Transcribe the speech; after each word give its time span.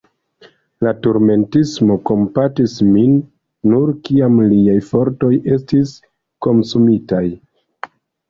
La 0.85 0.91
turmentisto 1.07 1.97
kompatis 2.09 2.73
min, 2.95 3.19
nur 3.73 3.93
kiam 4.07 4.41
liaj 4.53 4.79
fortoj 4.87 5.31
estis 5.57 5.93
komsumitaj. 6.47 7.25